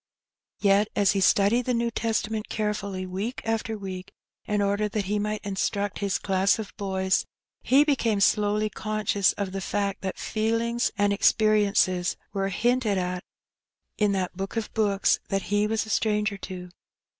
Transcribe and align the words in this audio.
Yet 0.61 0.87
as 0.95 1.11
he 1.11 1.21
studied 1.21 1.65
the 1.67 1.75
New 1.75 1.91
Testament 1.91 2.49
carefully 2.49 3.05
week 3.05 3.43
by 3.45 3.75
week, 3.75 4.11
in 4.45 4.59
order 4.59 4.89
that 4.89 5.05
he 5.05 5.19
might 5.19 5.45
instruct 5.45 5.99
his 5.99 6.17
class 6.17 6.57
of 6.57 6.75
boys, 6.75 7.27
he 7.61 7.83
became 7.83 8.19
slowly 8.19 8.67
conscious 8.67 9.33
of 9.33 9.51
the 9.51 9.61
fact 9.61 10.01
that 10.01 10.17
feelings 10.17 10.89
and 10.97 11.13
experiences 11.13 12.17
were 12.33 12.49
hinted 12.49 12.97
at 12.97 13.23
in 13.99 14.11
that 14.13 14.35
Book 14.35 14.57
of 14.57 14.73
books 14.73 15.19
that 15.29 15.43
he 15.53 15.67
was 15.67 15.85
a 15.85 15.91
stranger 15.91 16.35
to. 16.49 16.71